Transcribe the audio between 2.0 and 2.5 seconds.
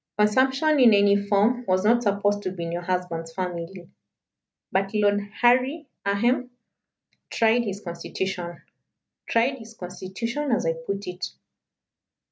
supposed